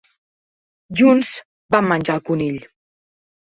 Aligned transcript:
Junts 1.01 1.35
van 1.77 1.91
menjar 1.93 2.17
el 2.19 2.25
conill. 2.33 2.61